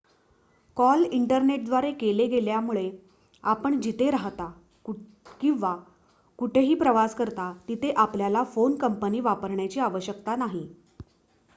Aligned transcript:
call 0.77 1.03
इंटरनेटद्वारे 1.05 1.91
केले 1.93 2.25
गेल्यामुळे 2.27 2.89
आपण 3.43 3.79
जिथे 3.81 4.09
राहता 4.11 4.49
किंवा 5.41 5.75
कुठेही 6.39 6.75
प्रवास 6.75 7.15
करता 7.15 7.51
तिथे 7.69 7.91
आपल्याला 7.97 8.43
फोन 8.45 8.75
कंपनी 8.75 9.19
वापरण्याची 9.19 9.79
आवश्यकता 9.79 10.35
नाही 10.35 10.67